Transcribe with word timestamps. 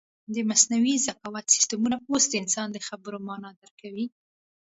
د 0.33 0.35
مصنوعي 0.49 0.95
ذکاوت 1.07 1.45
سیسټمونه 1.55 1.95
اوس 2.09 2.23
د 2.29 2.33
انسان 2.43 2.67
د 2.71 2.77
خبرو 2.87 3.17
مانا 3.27 3.49
درک 3.59 3.73
کوي. 3.81 4.05